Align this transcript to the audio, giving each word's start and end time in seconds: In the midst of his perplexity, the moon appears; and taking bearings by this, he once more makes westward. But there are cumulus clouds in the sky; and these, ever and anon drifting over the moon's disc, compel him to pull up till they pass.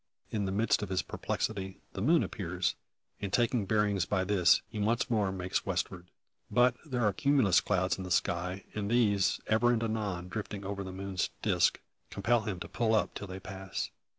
In 0.31 0.45
the 0.45 0.51
midst 0.51 0.81
of 0.81 0.89
his 0.89 1.03
perplexity, 1.03 1.77
the 1.93 2.01
moon 2.01 2.23
appears; 2.23 2.73
and 3.21 3.31
taking 3.31 3.67
bearings 3.67 4.03
by 4.05 4.23
this, 4.23 4.63
he 4.67 4.79
once 4.79 5.11
more 5.11 5.31
makes 5.31 5.63
westward. 5.63 6.07
But 6.49 6.73
there 6.83 7.03
are 7.03 7.13
cumulus 7.13 7.61
clouds 7.61 7.99
in 7.99 8.03
the 8.03 8.09
sky; 8.09 8.63
and 8.73 8.89
these, 8.89 9.39
ever 9.45 9.71
and 9.71 9.83
anon 9.83 10.27
drifting 10.27 10.65
over 10.65 10.83
the 10.83 10.91
moon's 10.91 11.29
disc, 11.43 11.79
compel 12.09 12.41
him 12.41 12.59
to 12.61 12.67
pull 12.67 12.95
up 12.95 13.13
till 13.13 13.27
they 13.27 13.39
pass. 13.39 13.91